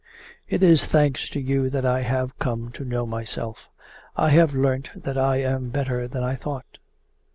'It 0.49 0.63
is 0.63 0.83
thanks 0.87 1.29
to 1.29 1.39
you 1.39 1.69
that 1.69 1.85
I 1.85 1.99
have 2.01 2.39
come 2.39 2.71
to 2.71 2.83
know 2.83 3.05
myself. 3.05 3.69
I 4.15 4.29
have 4.31 4.55
learnt 4.55 4.89
that 4.95 5.15
I 5.15 5.35
am 5.43 5.69
better 5.69 6.07
than 6.07 6.23
I 6.23 6.33
thought. 6.35 6.79